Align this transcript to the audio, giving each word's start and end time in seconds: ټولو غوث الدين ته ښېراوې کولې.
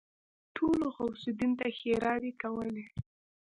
ټولو 0.55 0.85
غوث 0.95 1.21
الدين 1.29 1.51
ته 1.59 1.67
ښېراوې 1.77 2.31
کولې. 2.41 2.85